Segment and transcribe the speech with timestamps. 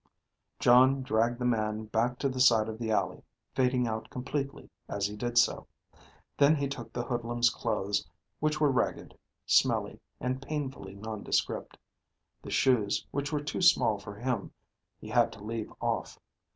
[0.57, 3.21] Jon dragged the man back to the side of the alley,
[3.53, 5.67] fading out completely as he did so.
[6.39, 8.09] Then he took the hoodlum's clothes,
[8.39, 11.77] which were ragged, smelly, and painfully nondescript.
[12.41, 14.51] The shoes, which were too small for him,
[14.99, 16.17] he had to leave off.